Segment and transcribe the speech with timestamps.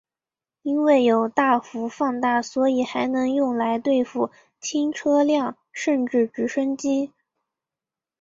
[0.63, 7.13] 因为有大幅放大所以还能用来对付轻车辆甚至直升机。